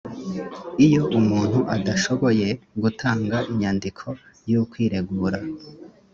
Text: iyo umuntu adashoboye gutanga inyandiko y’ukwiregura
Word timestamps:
iyo 0.85 1.03
umuntu 1.19 1.59
adashoboye 1.75 2.47
gutanga 2.81 3.37
inyandiko 3.51 4.05
y’ukwiregura 4.49 5.39